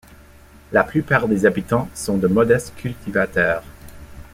La 0.71 0.83
plupart 0.83 1.27
des 1.27 1.45
habitants 1.45 1.87
sont 1.93 2.17
de 2.17 2.25
modestes 2.27 2.73
cultivateurs. 2.75 3.61